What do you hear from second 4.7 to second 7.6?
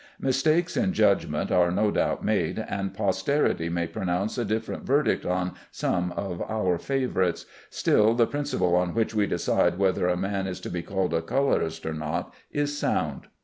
verdict on some of our favorites;